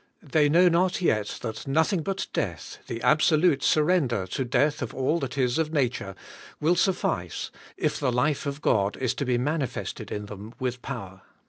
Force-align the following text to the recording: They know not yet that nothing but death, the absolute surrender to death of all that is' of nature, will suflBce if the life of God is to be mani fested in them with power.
They 0.23 0.49
know 0.49 0.67
not 0.67 0.99
yet 0.99 1.37
that 1.43 1.67
nothing 1.67 2.01
but 2.01 2.25
death, 2.33 2.79
the 2.87 3.03
absolute 3.03 3.61
surrender 3.61 4.25
to 4.31 4.43
death 4.43 4.81
of 4.81 4.95
all 4.95 5.19
that 5.19 5.37
is' 5.37 5.59
of 5.59 5.71
nature, 5.71 6.15
will 6.59 6.73
suflBce 6.73 7.51
if 7.77 7.99
the 7.99 8.11
life 8.11 8.47
of 8.47 8.61
God 8.63 8.97
is 8.97 9.13
to 9.13 9.25
be 9.25 9.37
mani 9.37 9.67
fested 9.67 10.11
in 10.11 10.25
them 10.25 10.55
with 10.57 10.81
power. 10.81 11.21